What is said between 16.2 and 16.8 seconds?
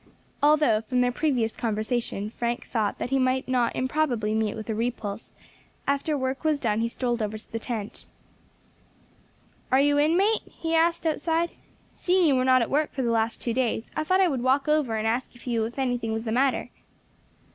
the matter."